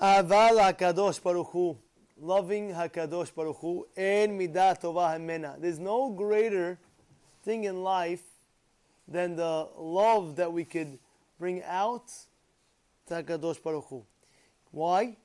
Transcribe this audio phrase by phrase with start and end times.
[0.00, 1.78] Aval HaKadosh Baruch Hu,
[2.20, 5.60] loving HaKadosh Baruch Hu, en midah tovah hemena.
[5.60, 6.78] There's no greater
[7.44, 8.22] thing in life
[9.06, 10.98] than the love that we could
[11.38, 12.10] bring out
[13.06, 14.04] to HaKadosh Baruch Hu.
[14.72, 15.16] Why?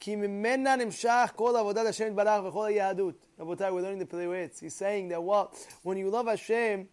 [0.00, 2.68] כי ממנה נמשך כל עבודת השם יתברך וכל
[3.38, 4.60] we're learning the Pele Yoetz.
[4.60, 5.54] He's saying that what?
[5.82, 6.88] When you love Hashem,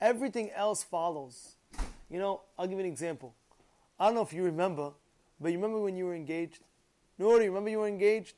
[0.00, 1.56] everything else follows.
[2.10, 3.34] You know, I'll give you an example.
[3.98, 4.92] I don't know if you remember,
[5.40, 6.60] but you remember when you were engaged?
[7.20, 8.34] Nuri, remember you were engaged?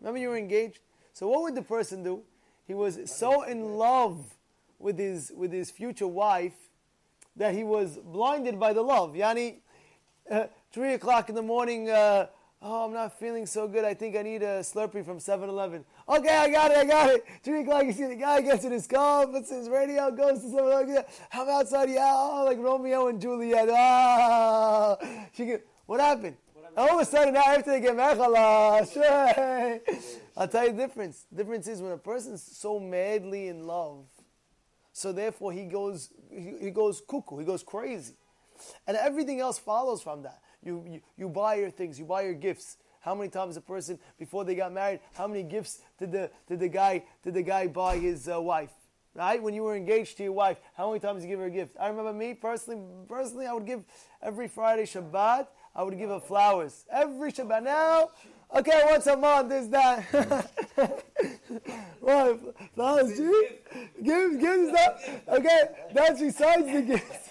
[0.00, 0.80] Remember you were engaged?
[1.12, 2.22] So what would the person do?
[2.66, 4.34] He was so in love
[4.78, 6.70] with his, with his future wife
[7.36, 9.14] that he was blinded by the love.
[9.14, 9.58] Yani,
[10.30, 12.26] uh, 3 o'clock in the morning, uh,
[12.66, 13.84] Oh, I'm not feeling so good.
[13.84, 15.84] I think I need a Slurpee from 7 Eleven.
[16.08, 17.26] Okay, I got it, I got it.
[17.42, 20.48] 3 o'clock, you see the guy gets in his car, puts his radio, goes to
[20.48, 21.04] 7 Eleven.
[21.30, 23.68] I'm outside, yeah, oh, like Romeo and Juliet.
[23.70, 24.96] Ah.
[25.34, 26.36] She get, what happened?
[26.76, 28.88] All of a sudden, now after they get mechala.
[30.36, 31.26] I'll tell you the difference.
[31.30, 34.06] The difference is when a person's so madly in love,
[34.92, 38.14] so therefore he goes, he, he goes cuckoo, he goes crazy.
[38.86, 40.40] And everything else follows from that.
[40.62, 42.76] You, you, you buy your things, you buy your gifts.
[43.00, 45.00] How many times a person before they got married?
[45.12, 48.72] How many gifts did the did the guy did the guy buy his uh, wife?
[49.14, 51.50] Right when you were engaged to your wife, how many times you give her a
[51.50, 51.76] gift?
[51.78, 52.82] I remember me personally.
[53.06, 53.84] Personally, I would give
[54.22, 55.46] every Friday Shabbat.
[55.76, 57.64] I would give her flowers every Shabbat.
[57.64, 58.10] Now,
[58.54, 60.02] okay, once a month is that.
[62.00, 63.18] what flowers?
[64.02, 65.20] Give, give stuff.
[65.28, 67.28] Okay, that's besides the gifts.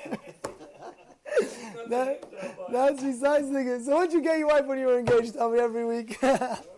[1.90, 2.24] that,
[2.70, 3.86] that's besides the gift.
[3.86, 5.34] So what'd you get your wife when you were engaged?
[5.34, 6.18] Tell me every week.
[6.22, 6.72] but,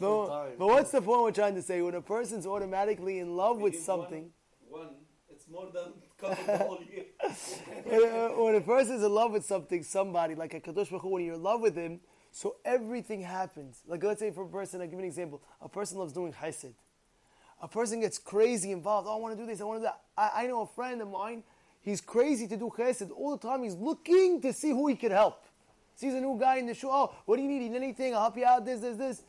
[0.00, 1.82] but, what's the point we're trying to say?
[1.82, 4.30] When a person's automatically in love with something.
[4.68, 4.94] One, one,
[5.28, 5.92] it's more than
[6.58, 6.78] whole
[7.24, 11.08] uh, when, a person is in love with something, somebody, like a Kadosh Baruch Hu,
[11.08, 12.00] when you're in love with him,
[12.32, 13.82] so everything happens.
[13.86, 15.42] Like let's say for a person, I'll give an example.
[15.60, 16.74] A person loves doing chesed.
[17.62, 19.06] A person gets crazy involved.
[19.10, 19.60] Oh, I want to do this.
[19.60, 20.00] I want to do that.
[20.16, 21.42] I, I know a friend of mine
[21.82, 23.10] He's crazy to do chesed.
[23.10, 25.44] All the time he's looking to see who he can help.
[25.94, 26.90] Sees a new guy in the show.
[26.90, 27.70] Oh, what do you need?
[27.70, 28.14] Need anything?
[28.14, 28.64] I'll help you out.
[28.64, 29.22] This, this, this.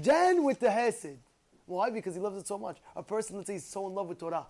[0.00, 1.16] Jen with the chesed.
[1.66, 1.90] Why?
[1.90, 2.78] Because he loves it so much.
[2.96, 4.46] A person, let's say, is so in love with Torah.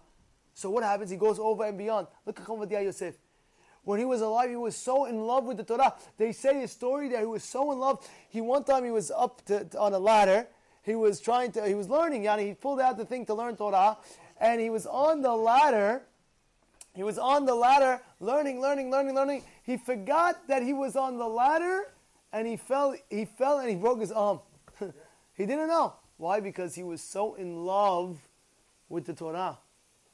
[0.58, 1.10] So what happens?
[1.10, 2.08] He goes over and beyond.
[2.26, 3.14] Look at Ovadia Yosef.
[3.84, 5.94] When he was alive, he was so in love with the Torah.
[6.16, 8.06] They say a story that he was so in love.
[8.28, 10.48] He one time he was up to, to, on a ladder.
[10.82, 11.66] He was trying to.
[11.66, 12.24] He was learning.
[12.24, 13.98] Yani he pulled out the thing to learn Torah,
[14.40, 16.02] and he was on the ladder
[16.98, 19.44] he was on the ladder, learning, learning, learning, learning.
[19.62, 21.92] He forgot that he was on the ladder,
[22.32, 22.96] and he fell.
[23.08, 24.40] He fell and he broke his arm.
[25.34, 28.18] he didn't know why, because he was so in love
[28.88, 29.58] with the Torah.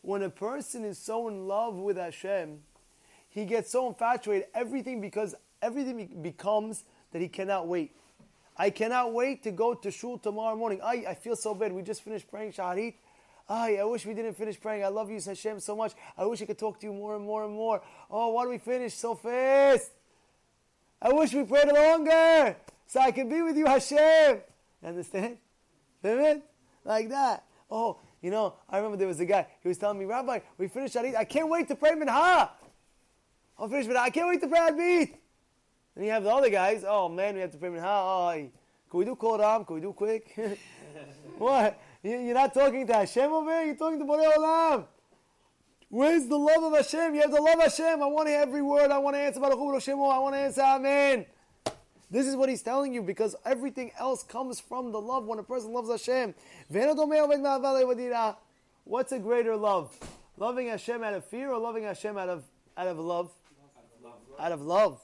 [0.05, 2.59] When a person is so in love with Hashem,
[3.31, 4.49] he gets so infatuated.
[4.55, 7.97] Everything because everything becomes that he cannot wait.
[8.55, 10.81] I cannot wait to go to shul tomorrow morning.
[10.85, 11.73] I, I feel so bad.
[11.73, 12.97] We just finished praying Shaharit.
[13.49, 14.85] Ay, I wish we didn't finish praying.
[14.85, 15.93] I love you, Hashem, so much.
[16.19, 17.81] I wish I could talk to you more and more and more.
[18.11, 19.91] Oh, why do we finish so fast?
[21.01, 24.43] I wish we prayed longer so I could be with you, Hashem.
[24.85, 25.39] Understand?
[26.85, 27.45] Like that.
[27.71, 30.67] Oh, you know, I remember there was a guy, he was telling me, Rabbi, we
[30.67, 31.15] finished Sharit.
[31.15, 32.51] I can't wait to pray Minha.
[33.59, 34.01] I'll finish Minha.
[34.01, 35.15] I can't wait to pray Arvit.
[35.95, 37.87] Then you have the other guys, oh man, we have to pray Minha.
[37.87, 38.33] Oh,
[38.89, 39.67] can we do Kol Ram?
[39.67, 40.35] Can we do quick?
[41.39, 41.79] what?
[42.03, 44.87] You're not talking to Hashem over here, you're talking to Borei Olam.
[45.91, 47.15] Where's the love of Hashem?
[47.15, 48.03] You have the love of Hashem.
[48.03, 48.91] I want to hear every word.
[48.91, 49.95] I want to answer Baruch Hu Hashem.
[49.97, 51.27] I want to answer Amen.
[52.14, 55.44] This is what he's telling you because everything else comes from the love when a
[55.44, 56.34] person loves Hashem.
[58.84, 59.96] What's a greater love?
[60.38, 62.44] Loving Hashem out of fear or loving Hashem out of
[62.78, 63.32] out of love?
[64.40, 65.02] Out of love.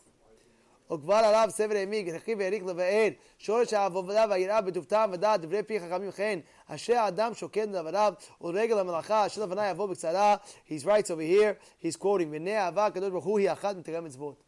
[0.92, 6.10] וכבר עליו סבר העמיק, הרחיב והאריך לבאר, שורש העבודה והיראה בטובתם ודעת דברי פי חכמים
[6.10, 10.36] וכן, אשר האדם שוקד לדבריו ולרגל המלאכה, אשר לפני יבוא בקצרה,
[10.70, 14.44] he's writes over here, he's quoting, והנה אהבה הקדוש ברוך הוא היא אחת מתגלה מצוות.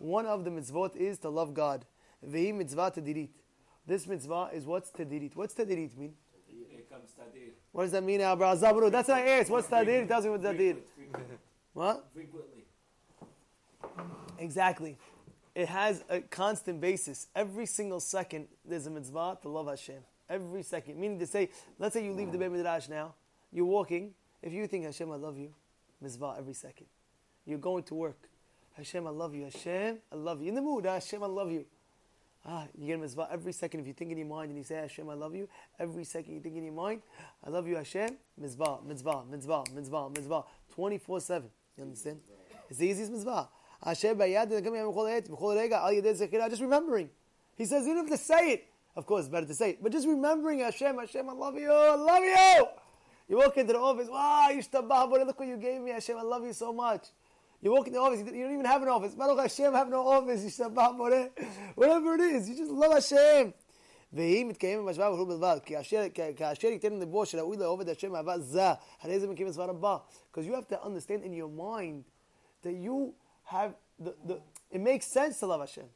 [0.00, 1.84] One of the mitzvot is to love God.
[2.27, 3.29] Vehi mitzvah tedirit.
[3.85, 5.35] This mitzvah is what's tadirit.
[5.35, 6.13] What's tadirit mean?
[7.71, 8.89] What does that mean, Abra Zabru?
[8.89, 9.49] That's what I asked.
[9.49, 10.03] What's tadir?
[10.03, 10.77] It doesn't what's tadir.
[11.73, 12.05] What?
[12.13, 12.63] Frequently.
[14.39, 14.97] Exactly.
[15.53, 17.27] It has a constant basis.
[17.35, 20.01] Every single second, there's a mitzvah to love Hashem.
[20.29, 20.97] Every second.
[20.99, 23.13] Meaning to say, let's say you leave the Beit Midrash now.
[23.51, 24.13] You're walking.
[24.41, 25.53] If you think, Hashem, I love you,
[26.01, 26.87] mitzvah every second.
[27.45, 28.29] You're going to work.
[28.77, 29.43] Hashem, I love you.
[29.43, 30.49] Hashem, I love you.
[30.49, 31.65] In the mood, Hashem, I love you.
[32.47, 33.79] Ah, you get a mitzvah every second.
[33.79, 35.49] If you think in your mind and you say, Hashem, I love you,
[35.79, 37.01] every second you think in your mind,
[37.43, 40.43] I love you, Hashem, mitzvah, mitzvah, mitzvah, mitzvah, mitzvah,
[40.75, 41.49] 24 7.
[41.77, 42.19] You understand?
[42.69, 43.49] It's the easiest mitzvah.
[43.83, 44.17] Hashem.
[46.49, 47.09] Just remembering.
[47.55, 48.67] He says you don't have to say it.
[48.95, 51.69] Of course, it's better to say it, but just remembering Hashem, Hashem, I love you,
[51.69, 52.65] I love you.
[53.27, 56.45] You walk into the office, wow, Yishtabah, look what you gave me, Hashem, I love
[56.45, 57.07] you so much.
[57.62, 59.14] You walk in the office, you don't even have an office.
[59.14, 60.96] Baruch Hashem, have no office, Yishtabah,
[61.74, 63.52] whatever it is, you just love Hashem.
[64.12, 65.58] והיא מתקיימת במשוואה וכו' בלבד,
[66.36, 69.98] כאשר ייתן לבו שראוי לעובד השם אהבה זה, הרי זה מקים מצווה רבה.
[70.32, 72.04] Because you have to understand in your mind
[72.62, 73.14] that you
[73.44, 74.40] have, the, the,
[74.70, 75.86] it makes sense to love Hashem.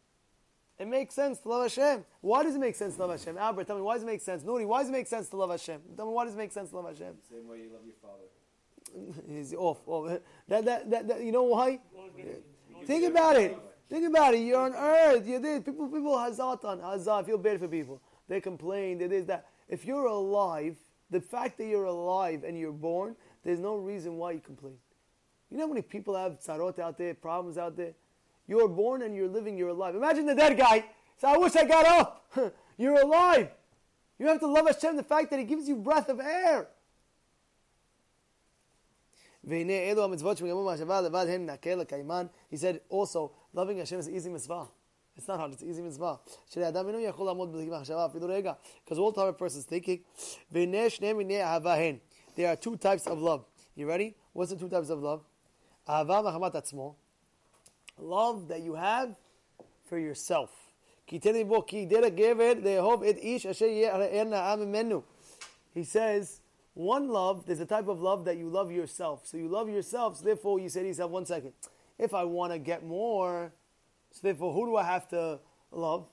[0.78, 2.04] It makes sense to love Hashem.
[2.20, 3.36] Why does it make sense to love Hashem?
[3.38, 4.42] Albert, tell me, why does it make sense?
[4.44, 5.80] Nuri, why does it make sense to love Hashem?
[5.96, 7.14] Tell me, why does it make sense to love Hashem?
[7.28, 8.28] Same way you love your father.
[9.27, 9.79] He's off.
[9.87, 10.19] off.
[10.47, 11.79] That, that, that, that, you know why?
[12.85, 13.57] Think about it.
[13.89, 14.39] Think about it.
[14.39, 15.25] You're on earth.
[15.25, 15.63] You're this.
[15.63, 17.25] People, people hazatan, hazah.
[17.25, 18.01] Feel bad for people.
[18.27, 18.97] They complain.
[18.97, 19.47] They this, that.
[19.67, 20.75] If you're alive,
[21.09, 24.75] the fact that you're alive and you're born, there's no reason why you complain.
[25.49, 27.93] You know how many people have tzarot out there, problems out there?
[28.47, 29.95] You're born and you're living, you're alive.
[29.95, 30.85] Imagine the dead guy.
[31.17, 32.53] Say, I wish I got up.
[32.77, 33.49] you're alive.
[34.17, 36.67] You have to love Hashem, the fact that He gives you breath of air.
[39.47, 39.63] He
[42.57, 44.67] said also, loving Hashem is easy mitzvah.
[45.15, 46.19] It's not hard, it's easy mitzvah.
[48.85, 50.03] Because all a person is thinking,
[52.35, 53.45] there are two types of love.
[53.75, 54.15] You ready?
[54.33, 55.23] What's the two types of love?
[57.97, 59.15] Love that you have
[59.85, 60.51] for yourself.
[61.07, 61.19] He
[65.83, 66.41] says,
[66.79, 69.27] one love, there's a type of love that you love yourself.
[69.27, 71.51] So you love yourself, so therefore you say to yourself, one second,
[71.97, 73.51] if I want to get more,
[74.11, 75.39] so therefore who do I have to
[75.71, 76.07] love?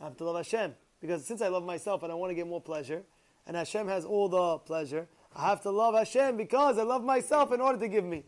[0.00, 0.74] I have to love Hashem.
[1.00, 3.02] Because since I love myself and I want to get more pleasure,
[3.44, 7.50] and Hashem has all the pleasure, I have to love Hashem because I love myself
[7.50, 8.24] in order to give me.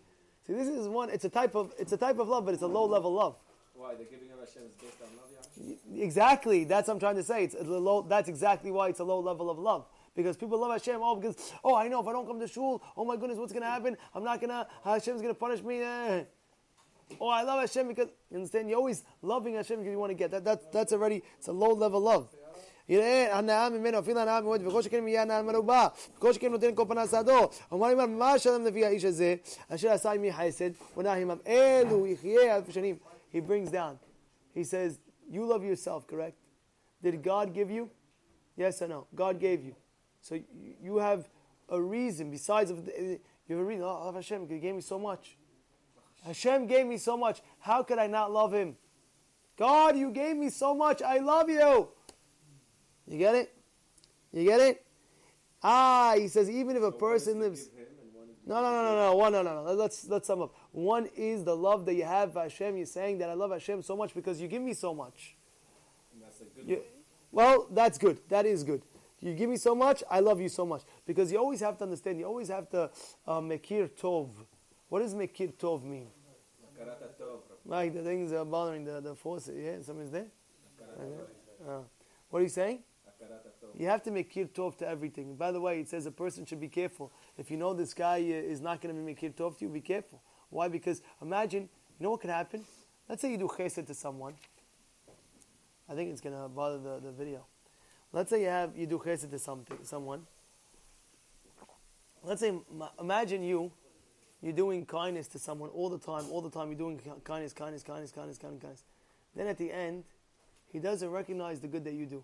[0.47, 1.09] See, this is one.
[1.11, 1.73] It's a type of.
[1.79, 3.37] It's a type of love, but it's a low level love.
[3.75, 3.95] Why?
[3.95, 6.03] The giving of Hashem is based on love, yeah?
[6.03, 6.65] Exactly.
[6.65, 7.45] That's what I'm trying to say.
[7.45, 8.03] It's a low.
[8.03, 11.00] That's exactly why it's a low level of love Because people love Hashem.
[11.02, 13.52] Oh, because oh, I know if I don't come to shul, oh my goodness, what's
[13.52, 13.98] going to happen?
[14.14, 14.68] I'm not gonna.
[14.84, 15.82] Hashem's going to punish me.
[15.82, 16.24] Eh.
[17.20, 18.70] Oh, I love Hashem because you understand.
[18.70, 20.46] You're always loving Hashem because you want to get that.
[20.46, 21.22] That that's already.
[21.38, 22.28] It's a low level love.
[22.90, 26.86] יראה הנאה ממנו, אפילו הנאה מאוד, וכל שכן יהיה הנאה מרובה, וכל שכן נותן כל
[26.88, 27.50] פרנסתו.
[27.72, 29.36] אומר אומר, מה שלם לפי האיש הזה,
[29.70, 32.96] אשר עשה עמי חסד, ונע עמם, אלו יחיה אלף שנים.
[33.34, 33.98] He brings down.
[34.56, 36.38] He says, you love yourself, correct?
[37.04, 37.90] Did God give you?
[38.58, 39.08] Yes or no?
[39.16, 39.76] God gave you.
[40.21, 40.39] So
[40.83, 41.29] you have
[41.69, 44.99] a reason, besides, of you have a reason, oh, love Hashem, He gave me so
[44.99, 45.37] much.
[46.25, 47.41] Hashem gave me so much.
[47.61, 48.77] How could I not love Him?
[49.57, 51.03] God, you gave me so much.
[51.03, 51.89] I love you.
[53.07, 53.55] You get it?
[54.33, 54.87] You get it?
[55.63, 57.69] Ah, he says even if a person lives.
[58.47, 59.17] No, no, no, no, no.
[59.17, 59.73] One, no, no, no.
[59.75, 60.55] Let's let's sum up.
[60.73, 62.77] One is the love that you have for Hashem.
[62.77, 65.37] You're saying that I love Hashem so much because you give me so much.
[66.21, 66.83] That's a good You,
[67.31, 68.21] well, that's good.
[68.29, 68.83] That is good.
[69.21, 70.83] You give me so much, I love you so much.
[71.07, 72.19] Because you always have to understand.
[72.19, 72.91] You always have to
[73.27, 74.31] uh, mekir tov.
[74.89, 76.09] What does mekir tov mean?
[77.67, 79.51] Like the things are bothering the the force.
[79.55, 80.27] Yeah, somebody's there.
[80.99, 81.81] Uh,
[82.31, 82.83] what are you saying?
[83.79, 85.37] You have to make kir tov to everything.
[85.37, 87.13] By the way, it says a person should be careful.
[87.37, 89.71] If you know this guy uh, is not going to be kir tov to you,
[89.71, 90.23] be careful.
[90.49, 90.69] Why?
[90.69, 91.69] Because imagine,
[91.99, 92.65] you know what could happen?
[93.09, 94.35] Let's say you do chesed to someone.
[95.89, 97.45] I think it's going to bother the, the video.
[98.13, 100.27] Let's say you have you do chesed to something, someone.
[102.23, 102.53] Let's say,
[102.99, 103.73] imagine you,
[104.43, 106.69] you're doing kindness to someone all the time, all the time.
[106.69, 108.85] You're doing kindness, kindness, kindness, kindness, kindness, kindness.
[109.35, 110.05] Then at the end,
[110.73, 112.23] he doesn't recognize the good that you do.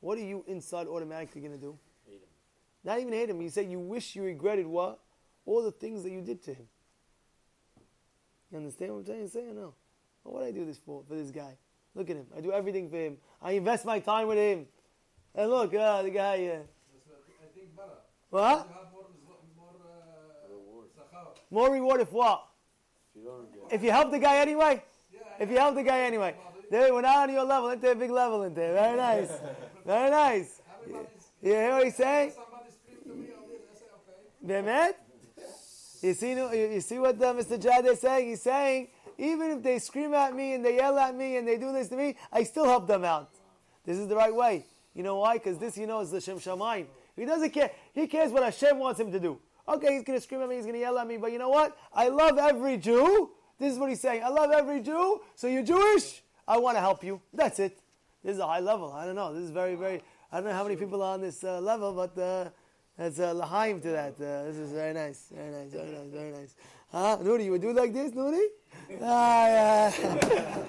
[0.00, 1.76] What are you inside automatically going to do?
[2.06, 2.28] Hate him.
[2.84, 3.40] Not even hate him.
[3.40, 5.00] You say you wish you regretted what?
[5.46, 6.68] All the things that you did to him.
[8.52, 9.74] You understand what I'm trying to say or no?
[10.22, 11.02] Well, what do I do this for?
[11.08, 11.56] For this guy.
[11.94, 12.26] Look at him.
[12.36, 13.16] I do everything for him.
[13.42, 14.66] I invest my time with him.
[15.38, 16.46] And look, uh, the guy.
[16.46, 17.90] Uh, I think better.
[18.28, 18.68] what?
[19.56, 19.70] More,
[21.14, 21.24] uh.
[21.48, 22.44] More reward if what?
[23.14, 24.82] If you If you help the guy anyway?
[25.12, 26.34] Yeah, If you help the guy anyway.
[26.72, 27.70] There, we're not on your level.
[27.70, 28.72] Into a big level in there.
[28.74, 29.30] Very nice.
[29.86, 30.60] Very nice.
[31.40, 32.32] You hear what he's saying?
[34.44, 34.94] Bemet?
[36.02, 37.62] You see, you see what uh, Mr.
[37.62, 38.28] Jad is saying?
[38.28, 41.58] He's saying, even if they scream at me and they yell at me and they
[41.58, 43.30] do this to me, I still help them out.
[43.84, 44.64] This is the right way.
[44.98, 45.34] You know why?
[45.34, 46.86] Because this, you know, is the Shem Shamayim.
[47.14, 47.70] He doesn't care.
[47.94, 49.38] He cares what Hashem wants him to do.
[49.68, 51.38] Okay, he's going to scream at me, he's going to yell at me, but you
[51.38, 51.78] know what?
[51.94, 53.30] I love every Jew.
[53.60, 54.24] This is what he's saying.
[54.24, 55.20] I love every Jew.
[55.36, 56.22] So you're Jewish?
[56.48, 57.20] I want to help you.
[57.32, 57.78] That's it.
[58.24, 58.92] This is a high level.
[58.92, 59.32] I don't know.
[59.32, 60.02] This is very, very.
[60.32, 62.48] I don't know how many people are on this uh, level, but uh,
[62.96, 64.14] that's a lahaim to that.
[64.14, 65.26] Uh, this is very nice.
[65.32, 65.70] Very nice.
[65.70, 66.10] Very nice.
[66.10, 66.54] Very nice.
[66.90, 67.18] Huh?
[67.20, 68.46] Nuri, you would do like this, Nuri?
[69.02, 69.92] Ah,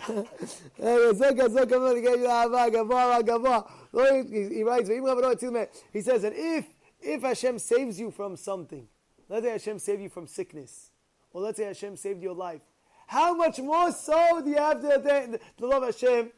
[0.06, 3.72] Zoka, Zoka, Zoka, Gavoa, Gavoa, Gavoa.
[3.94, 6.66] Lo- He writes, "Ve'im Rabbanot he says that if,
[7.02, 8.88] if Hashem saves you from something,
[9.30, 10.92] let's say Hashem saved you from sickness,
[11.32, 12.62] or let's say Hashem saved your life,
[13.08, 16.32] how much more so do you have to, to love Hashem?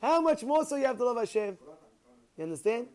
[0.00, 1.58] How much more so you have to love Hashem?
[2.36, 2.86] You understand?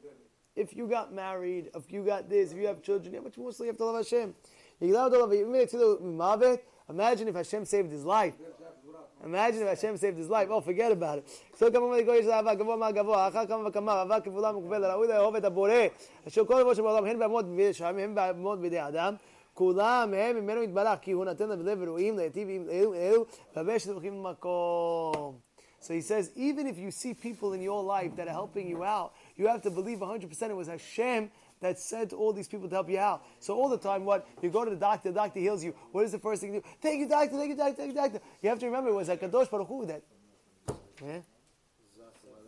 [0.56, 3.52] If you got married, if you got this, if you have children, how much more
[3.52, 4.34] so you have to love Hashem?
[6.89, 8.35] Imagine if Hashem saved his life.
[9.25, 10.49] Imagine if Hashem saved his life.
[10.51, 11.29] Oh, forget about it.
[11.57, 15.37] So כמה מלגו יש אהבה גבוה מהגבוה, אחר כמה וכמה, אהבה כפולה מוגבלת, ראוי לאהוב
[15.37, 15.73] את הבורא,
[16.29, 19.15] אשר כל דבר שבעולם, הן בהמות בידי שם, הן בהמות בידי אדם,
[19.55, 23.25] כולם הם ממנו יתברך, כי הוא נתן לב ורואים, להיטיב עם אלו, אלו,
[23.57, 25.39] והבש דרכים במקום.
[25.81, 28.83] So he says, even if you see people in your life that are helping you
[28.83, 31.31] out, you have to believe 100% it was Hashem
[31.62, 33.24] that sent all these people to help you out.
[33.40, 34.28] So all the time, what?
[34.42, 35.74] You go to the doctor, the doctor heals you.
[35.92, 36.68] What is the first thing you do?
[36.82, 38.20] Thank you, doctor, thank you, doctor, thank you, doctor.
[38.42, 40.02] You have to remember it was HaKadosh Baruch Hu that.
[41.04, 41.20] Yeah?